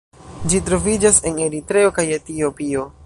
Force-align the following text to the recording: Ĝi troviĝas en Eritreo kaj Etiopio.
Ĝi 0.53 0.61
troviĝas 0.69 1.19
en 1.31 1.37
Eritreo 1.49 1.93
kaj 1.99 2.07
Etiopio. 2.17 2.89